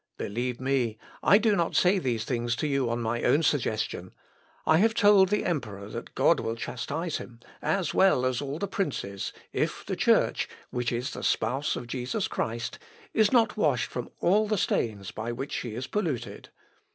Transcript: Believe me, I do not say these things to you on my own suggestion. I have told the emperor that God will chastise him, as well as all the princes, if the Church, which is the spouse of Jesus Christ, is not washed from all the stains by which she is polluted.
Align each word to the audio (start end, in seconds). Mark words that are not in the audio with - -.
Believe 0.17 0.59
me, 0.59 0.97
I 1.21 1.37
do 1.37 1.55
not 1.55 1.75
say 1.75 1.99
these 1.99 2.23
things 2.25 2.55
to 2.55 2.65
you 2.65 2.89
on 2.89 3.03
my 3.03 3.21
own 3.21 3.43
suggestion. 3.43 4.15
I 4.65 4.77
have 4.77 4.95
told 4.95 5.29
the 5.29 5.45
emperor 5.45 5.87
that 5.89 6.15
God 6.15 6.39
will 6.39 6.55
chastise 6.55 7.17
him, 7.17 7.39
as 7.61 7.93
well 7.93 8.25
as 8.25 8.41
all 8.41 8.57
the 8.57 8.67
princes, 8.67 9.31
if 9.53 9.85
the 9.85 9.95
Church, 9.95 10.49
which 10.71 10.91
is 10.91 11.11
the 11.11 11.21
spouse 11.21 11.75
of 11.75 11.85
Jesus 11.85 12.27
Christ, 12.27 12.79
is 13.13 13.31
not 13.31 13.55
washed 13.57 13.91
from 13.91 14.09
all 14.21 14.47
the 14.47 14.57
stains 14.57 15.11
by 15.11 15.31
which 15.31 15.51
she 15.51 15.75
is 15.75 15.85
polluted. 15.85 16.49